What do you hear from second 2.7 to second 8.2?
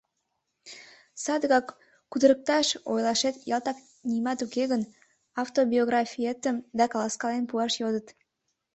Ойлашет ялтак нимат уке гын, автобиографиетым да каласкален пуаш йодыт.